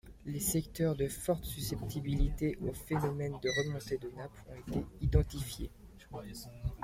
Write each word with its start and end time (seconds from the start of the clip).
Les 0.25 0.39
secteurs 0.39 0.95
de 0.95 1.07
forte 1.07 1.45
susceptibilité 1.45 2.57
au 2.67 2.73
phénomène 2.73 3.33
de 3.43 3.49
remontée 3.63 3.99
de 3.99 4.09
nappe 4.15 4.35
ont 4.49 4.71
été 4.77 4.83
identifiés. 4.99 5.69